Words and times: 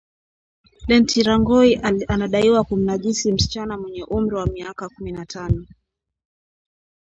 Lentirangoi 0.87 1.75
anadaiwa 2.07 2.63
kumnajisi 2.63 3.31
msichana 3.31 3.77
mwenye 3.77 4.03
umri 4.03 4.35
wa 4.35 4.45
miaka 4.45 4.89
kumi 4.89 5.11
na 5.11 5.25
tano 5.25 5.65